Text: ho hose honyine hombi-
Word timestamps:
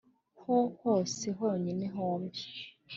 ho 0.41 0.57
hose 0.81 1.25
honyine 1.39 1.85
hombi- 1.95 2.41